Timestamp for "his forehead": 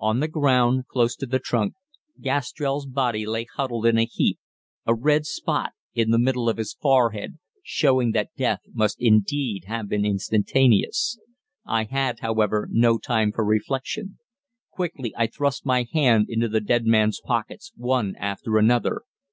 6.56-7.38